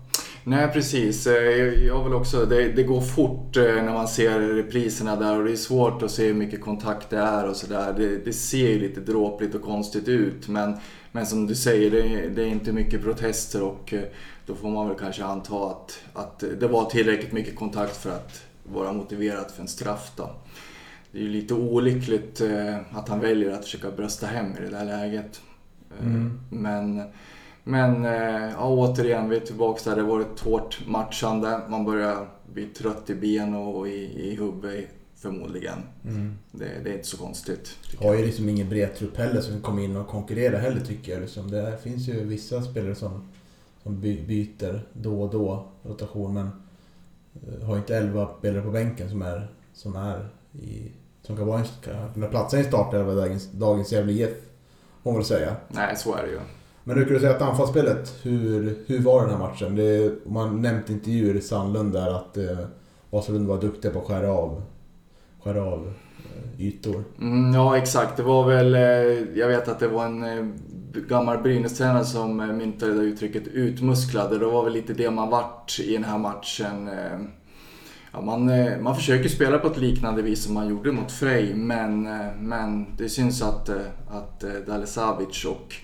[0.48, 1.26] Nej precis.
[1.26, 5.44] Eh, jag vill också, det, det, går fort eh, när man ser repriserna där och
[5.44, 7.94] det är svårt att se hur mycket kontakt det är och sådär.
[7.96, 10.76] Det, det, ser ju lite dråpligt och konstigt ut men,
[11.12, 14.02] men som du säger, det, det, är inte mycket protester och eh,
[14.46, 18.42] då får man väl kanske anta att, att det var tillräckligt mycket kontakt för att
[18.64, 20.30] vara motiverat för en straff då.
[21.12, 22.40] Det är ju lite olyckligt
[22.90, 25.40] att han väljer att försöka brösta hem i det där läget.
[26.00, 26.40] Mm.
[26.50, 27.02] Men
[27.68, 29.96] men eh, ja, återigen, vi är tillbaka där.
[29.96, 31.60] Det var ett hårt matchande.
[31.68, 35.78] Man börjar bli trött i ben och i, i huvudet förmodligen.
[36.04, 36.34] Mm.
[36.52, 37.76] Det, det, är inte så konstigt.
[37.98, 41.20] Har ju liksom ingen bred trupp heller som komma in och konkurrera heller tycker jag.
[41.20, 41.50] Liksom.
[41.50, 43.28] Det finns ju vissa spelare som,
[43.82, 46.50] som byter då och då rotation men
[47.34, 51.64] eh, har inte elva spelare på bänken som är, som är i, som kan, vara,
[52.14, 54.36] kan platsa i en startelva dagens, dagens Gävle IF.
[55.02, 55.56] Får man väl säga.
[55.68, 56.40] Nej, så är det ju.
[56.88, 59.76] Men hur kan du säga att anfallsspelet, hur, hur var den här matchen?
[59.76, 62.58] Det, man nämnt intervjuer i Sandlund där att eh,
[63.10, 64.62] Vasalund var duktiga på att skära av,
[65.42, 67.04] skära av eh, ytor.
[67.20, 70.46] Mm, ja exakt, det var väl, eh, jag vet att det var en eh,
[71.08, 74.38] gammal Brynäs-tränare som eh, myntade det uttrycket utmusklade.
[74.38, 76.88] Det var väl lite det man vart i den här matchen.
[76.88, 77.18] Eh,
[78.12, 81.54] ja, man, eh, man försöker spela på ett liknande vis som man gjorde mot Frej
[81.54, 83.76] men, eh, men det syns att, eh,
[84.08, 85.74] att Dalesavic och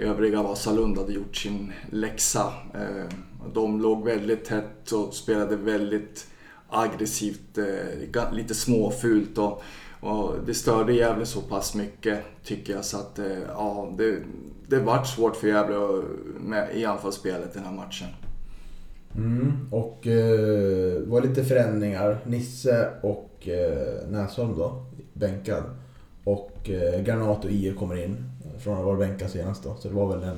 [0.00, 2.52] övriga Vasalund hade gjort sin läxa.
[2.74, 3.16] Eh,
[3.54, 6.26] de låg väldigt tätt och spelade väldigt
[6.68, 9.38] aggressivt, eh, lite småfult.
[9.38, 9.62] Och,
[10.00, 14.18] och det störde Gävle så pass mycket tycker jag så att eh, ja, det,
[14.68, 16.02] det vart svårt för Gävle
[16.40, 18.08] med, i anfallsspelet den här matchen.
[19.16, 22.18] Mm, och eh, det var lite förändringar.
[22.24, 25.62] Nisse och eh, Näsholm då, bänkad.
[26.24, 28.16] Och eh, Granat och IE kommer in
[28.60, 29.74] från att vara bänkad senast då.
[29.78, 30.36] Så det var väl en,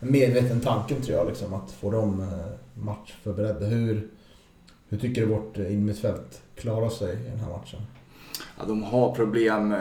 [0.00, 3.66] en medveten tanke tror jag, liksom, att få dem eh, matchförberedda.
[3.66, 4.08] Hur,
[4.88, 7.80] hur tycker du vårt eh, innermittfält klarar sig i den här matchen?
[8.58, 9.72] Ja, de har problem.
[9.72, 9.78] Eh,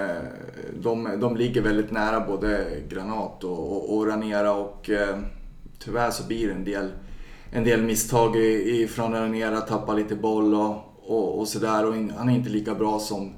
[0.81, 5.17] de, de ligger väldigt nära både Granat och, och, och Ranera och eh,
[5.79, 6.91] tyvärr så blir det en del,
[7.51, 9.61] en del misstag ifrån Ranera.
[9.61, 11.85] Tappar lite boll och, och, och sådär.
[11.85, 13.33] Och han är inte lika bra som,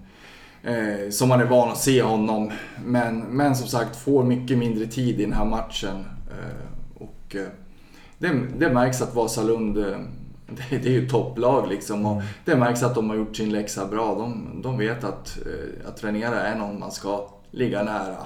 [0.63, 2.51] eh, som man är van att se honom.
[2.85, 6.05] Men, men som sagt, får mycket mindre tid i den här matchen.
[6.29, 7.47] Eh, och eh,
[8.17, 9.97] det, det märks att Vasalund eh,
[10.69, 12.05] det, det är ju topplag liksom.
[12.05, 12.25] Och mm.
[12.45, 14.15] det märks att de har gjort sin läxa bra.
[14.15, 18.25] De, de vet att, eh, att Renera är någon man ska ligga nära.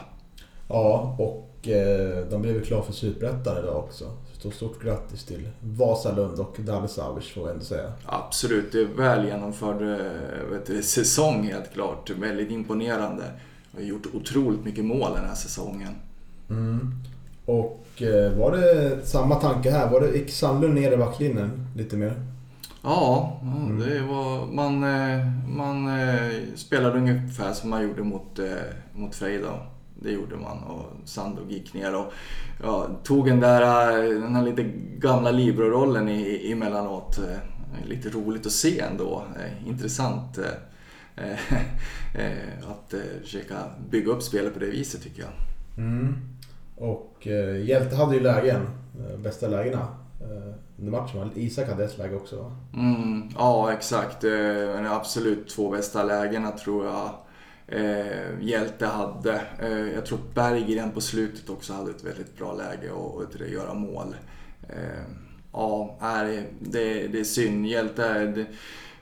[0.67, 4.11] Ja, och eh, de blev klara för Superettan idag också.
[4.37, 7.91] Så stort grattis till Vasalund och Dalle Savic får jag ändå säga.
[8.05, 12.09] Absolut, det är väl genomförd eh, vet du, säsong helt klart.
[12.09, 13.23] Väldigt imponerande.
[13.75, 15.95] Har gjort otroligt mycket mål den här säsongen.
[16.49, 16.91] Mm.
[17.45, 19.89] Och eh, var det samma tanke här?
[19.89, 22.13] Var det, gick Sandlund ner i backlinjen lite mer?
[22.81, 23.79] Ja, mm.
[23.79, 24.79] det var, man,
[25.57, 25.89] man
[26.55, 28.39] spelade ungefär som man gjorde mot,
[28.93, 29.59] mot Freida.
[30.01, 32.13] Det gjorde man och Sandro gick ner och
[32.63, 33.61] ja, tog den där,
[34.13, 34.63] den här lite
[34.97, 36.09] gamla Libro-rollen
[36.51, 37.19] emellanåt.
[37.85, 39.23] Lite roligt att se ändå.
[39.65, 40.39] Intressant
[42.67, 43.55] att försöka
[43.89, 45.31] bygga upp spelet på det viset tycker jag.
[45.77, 46.15] Mm.
[46.77, 48.61] Och eh, Hjälte hade ju lägen,
[48.99, 49.87] eh, bästa lägena
[50.21, 51.31] eh, under matchen.
[51.35, 52.55] Isak hade ett läge också va?
[52.73, 57.09] Mm, ja exakt, eh, absolut två bästa lägena tror jag
[57.67, 59.41] eh, Hjälte hade.
[59.59, 64.15] Eh, jag tror Berggren på slutet också hade ett väldigt bra läge att göra mål.
[64.69, 65.05] Eh,
[65.53, 65.97] ja,
[66.59, 67.65] det, det är synd.
[67.65, 68.45] Hjälte det,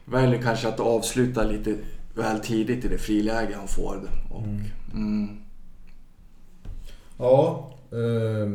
[0.05, 1.75] väljer kanske att avsluta lite
[2.15, 4.09] väl tidigt i det friläge han får.
[4.31, 4.61] Och, mm.
[4.93, 5.43] Mm,
[7.17, 8.51] Ja, eh,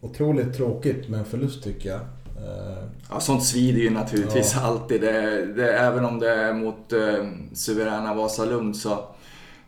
[0.00, 2.00] otroligt tråkigt med en förlust tycker jag.
[2.36, 4.60] Eh, ja, sånt svider ju naturligtvis ja.
[4.60, 5.00] alltid.
[5.00, 9.13] Det, det, även om det är mot eh, suveräna Vasalund så,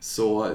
[0.00, 0.50] så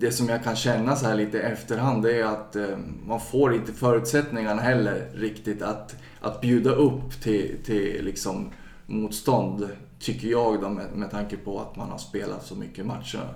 [0.00, 3.20] det som jag kan känna så här lite i efterhand det är att eh, man
[3.20, 8.50] får inte förutsättningarna heller riktigt att, att bjuda upp till, till liksom
[8.86, 9.68] motstånd.
[9.98, 13.28] Tycker jag då med, med tanke på att man har spelat så mycket matcher.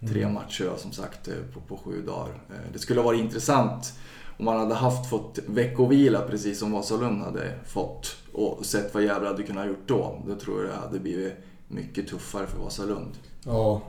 [0.00, 0.34] Tre mm.
[0.34, 2.28] matcher som sagt eh, på, på sju dagar.
[2.50, 3.92] Eh, det skulle ha varit intressant
[4.38, 9.28] om man hade haft fått veckovila precis som Vasalund hade fått och sett vad Gävle
[9.28, 10.22] hade kunnat gjort då.
[10.26, 11.34] Då tror jag det hade blivit
[11.68, 13.12] mycket tuffare för Vasalund.
[13.44, 13.82] Ja,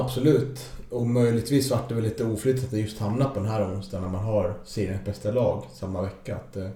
[0.00, 0.70] absolut.
[0.90, 4.04] Och möjligtvis vart det väl lite oflyt att det just hamnade på den här onsdagen
[4.04, 6.36] när man har seriens bästa lag samma vecka.
[6.36, 6.70] Att det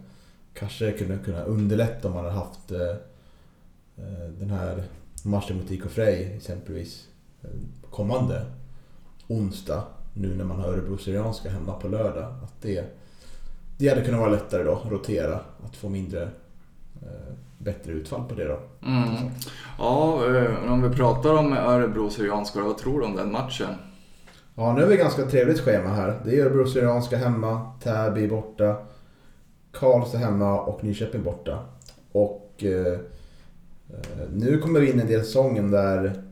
[0.54, 2.90] kanske kunde kunna underlätta om man hade haft eh,
[3.96, 4.84] eh, den här
[5.22, 7.08] matchen mot IK Frej exempelvis
[7.90, 8.46] kommande
[9.28, 12.34] onsdag nu när man har Örebro Syrianska hemma på lördag.
[12.42, 12.84] Att det,
[13.78, 16.28] det hade kunnat vara lättare då, att rotera, att få mindre
[17.58, 18.58] bättre utfall på det då.
[18.86, 19.30] Mm.
[19.78, 23.68] Ja, eh, om vi pratar om Örebro Syrianska, vad tror du om den matchen?
[24.54, 26.20] Ja, nu har vi ganska trevligt schema här.
[26.24, 28.76] Det är Örebro Syrianska hemma, Täby borta,
[29.72, 31.58] Karlstad hemma och Nyköping borta.
[32.12, 36.22] Och eh, eh nu kommer vi in i en del säsongen där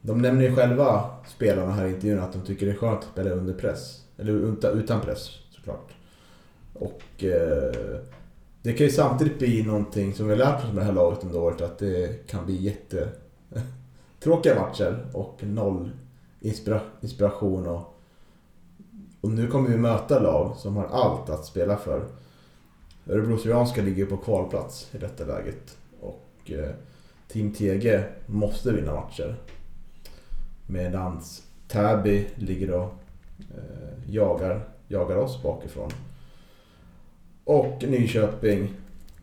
[0.00, 3.10] de nämner ju själva, spelarna här i intervjun, att de tycker det är skönt att
[3.12, 4.02] spela under press.
[4.18, 4.32] Eller
[4.78, 5.90] utan press såklart.
[6.72, 8.00] Och eh,
[8.66, 11.24] det kan ju samtidigt bli någonting som vi har lärt oss med det här laget
[11.24, 15.90] under året, att det kan bli jättetråkiga matcher och noll
[16.40, 17.66] inspira inspiration.
[17.66, 18.00] Och,
[19.20, 22.04] och nu kommer vi möta lag som har allt att spela för.
[23.06, 25.78] Örebro Syrianska ligger på kvalplats i detta läget.
[26.00, 26.70] Och eh,
[27.28, 29.36] Team TG måste vinna matcher.
[30.66, 32.94] Medans Täby ligger och
[33.38, 35.90] eh, jagar, jagar oss bakifrån.
[37.46, 38.68] Och Nyköping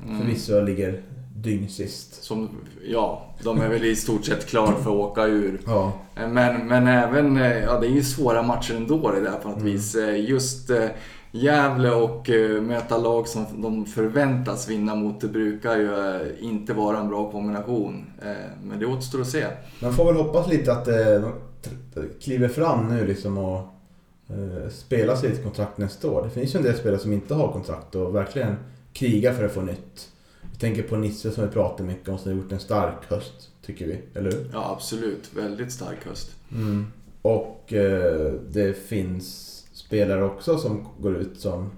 [0.05, 0.19] mm.
[0.19, 1.01] förvisso ligger
[1.35, 2.23] dygn sist.
[2.23, 2.49] Som,
[2.85, 5.59] ja, de är väl i stort sett klara för att åka ur.
[5.65, 5.93] Ja.
[6.15, 9.57] Men, men även, eh, ja det är ju svåra matcher ändå det där på något
[9.57, 9.73] mm.
[9.73, 9.95] vis.
[9.95, 10.85] Eh, just eh,
[11.31, 12.29] Gävle och
[12.61, 18.05] möta lag som de förväntas vinna mot, det brukar ju inte vara en bra kombination.
[18.63, 19.45] Men det återstår att se.
[19.79, 23.72] Man får väl hoppas lite att de kliver fram nu liksom och
[24.71, 26.23] spela sig ett kontrakt nästa år.
[26.23, 28.55] Det finns ju en del spelare som inte har kontrakt och verkligen
[28.93, 30.09] krigar för att få nytt.
[30.51, 33.49] Vi tänker på Nisse som vi pratar mycket om som har gjort en stark höst,
[33.65, 34.01] tycker vi.
[34.13, 34.49] Eller hur?
[34.53, 35.29] Ja, absolut.
[35.35, 36.35] Väldigt stark höst.
[36.51, 36.85] Mm.
[37.21, 41.71] Och eh, det finns spelare också som går ut som...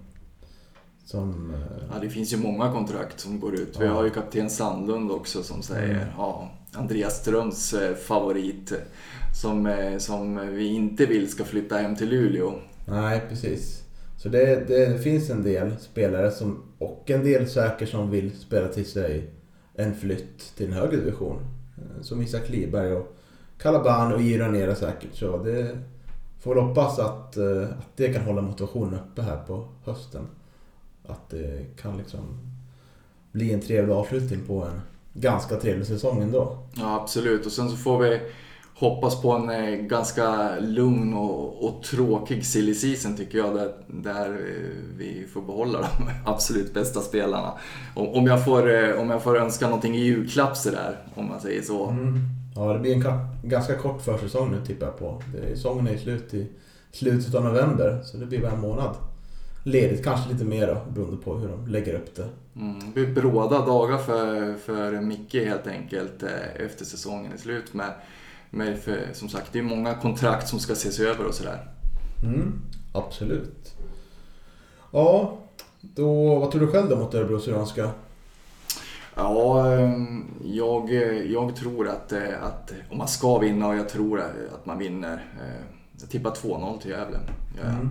[1.05, 3.77] som eh, Ja, det finns ju många kontrakt som går ut.
[3.79, 6.07] Vi har ju kapten Sandlund också som säger, Mm.
[6.17, 8.71] ja, Andreas Ströms eh, favorit.
[8.71, 8.77] eh,
[9.41, 12.53] Som, som vi inte vill ska flytta hem till Luleå.
[12.87, 13.81] Nej, precis.
[14.17, 18.67] Så det, det finns en del spelare som, och en del säkert som vill spela
[18.67, 19.29] till sig
[19.73, 21.39] en flytt till en högre division.
[22.01, 23.15] Som Isak Liberg och
[23.57, 25.15] Kalaban och Iranera säkert.
[25.15, 25.77] Så det
[26.39, 30.27] får väl hoppas att, att det kan hålla motivationen uppe här på hösten.
[31.07, 32.21] Att det kan liksom
[33.31, 34.81] bli en trevlig avslutning på en
[35.13, 36.57] ganska trevlig säsong ändå.
[36.73, 37.45] Ja, absolut.
[37.45, 38.19] Och sen så får vi
[38.77, 43.55] hoppas på en eh, ganska lugn och, och tråkig silly season tycker jag.
[43.55, 45.87] Där, där eh, vi får behålla de
[46.31, 47.53] absolut bästa spelarna.
[47.95, 51.61] Om, jag får, eh, om jag får önska någonting i julklapp sådär, om man säger
[51.61, 51.87] så.
[51.89, 52.19] Mm.
[52.55, 55.21] Ja, det blir en ka- ganska kort försäsong nu tippar jag på.
[55.53, 56.47] Säsongen är slut i
[56.91, 58.95] slutet av november, så det blir bara en månad.
[59.67, 62.27] Ledigt kanske lite mer då, beroende på hur de lägger upp det.
[62.55, 67.73] Mm, det blir bråda dagar för, för Micke helt enkelt eh, efter säsongen är slut.
[67.73, 67.91] Med,
[68.49, 71.67] med för, som sagt, det är många kontrakt som ska ses över och sådär.
[72.23, 72.61] Mm,
[72.93, 73.73] absolut.
[74.91, 75.37] Ja,
[75.81, 77.89] då, vad tror du själv då mot Örebro Syrianska?
[79.15, 80.93] Ja, ehm, jag,
[81.31, 84.19] jag tror att, eh, att om man ska vinna och jag tror
[84.53, 85.13] att man vinner.
[85.41, 85.65] eh,
[86.01, 87.17] Jag tippar 2-0 till Gävle.
[87.61, 87.69] Ja.
[87.69, 87.89] Mm.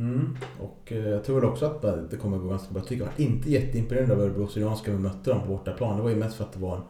[0.00, 0.36] Mm.
[0.60, 2.80] Och eh, jag tror väl också att det kommer gå ganska bra.
[2.80, 5.96] Jag tycker jag var inte jätteimponerad av Örebro Syrianska vi mötte dem på bortaplan.
[5.96, 6.82] Det var ju mest för att det var en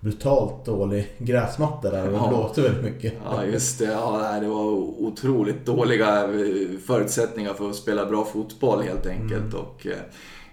[0.00, 2.28] brutalt dålig gräsmatta där och Ja.
[2.28, 3.12] blåste väldigt mycket.
[3.24, 3.84] Ja, just det.
[3.84, 4.64] Ja, det var
[5.02, 9.54] otroligt dåliga eh, förutsättningar för att spela bra fotboll helt enkelt.
[9.54, 9.86] Och,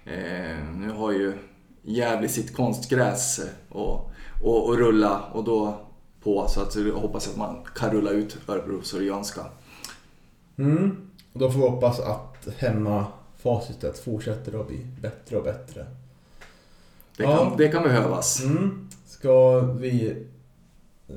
[0.04, 1.32] eh, nu har ju
[1.84, 4.10] Gävle sitt konstgräs och,
[4.42, 5.74] och, och rulla och då
[6.22, 9.40] på så att jag hoppas att man kan rulla ut Örebro Syrianska.
[10.58, 10.96] Mm.
[11.32, 15.86] Och då får vi hoppas att hemma facitet fortsätter att bli bättre och bättre.
[17.16, 17.36] Det Ja.
[17.36, 18.42] kan, det kan behövas.
[18.44, 18.88] Mm.
[19.06, 20.16] Ska vi
[21.08, 21.14] eh,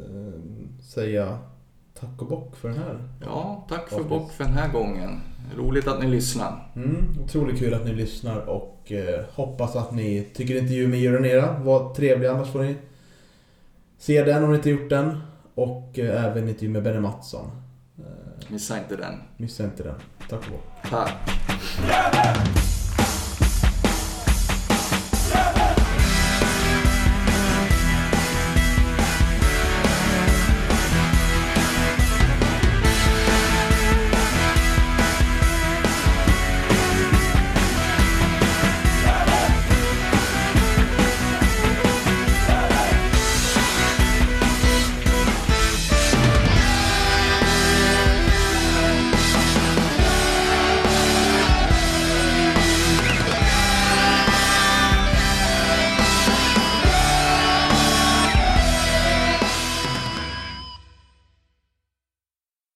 [0.84, 1.38] säga
[2.00, 3.10] tack och bock för den här?
[3.22, 5.20] Ja, tack för bock för den här gången.
[5.58, 6.72] Roligt att ni lyssnar.
[6.76, 11.60] Mm, otroligt kul att ni lyssnar och eh, hoppas att ni tycker intervjun med Euronera
[11.60, 12.28] var trevlig.
[12.28, 12.76] Annars får ni
[13.98, 15.18] se den om ni inte gjort den.
[15.56, 17.46] Och eh, även intervjun med Benny Mattsson.
[18.48, 19.22] Missa inte den.
[19.38, 19.96] missa inte den.
[20.30, 20.90] Tack och bock.
[20.90, 22.65] Tack.